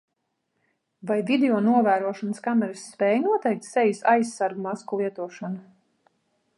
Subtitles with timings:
[1.11, 5.65] Vai videonovērošanas kameras spēj noteikt sejas aizsargmasku lietošanu?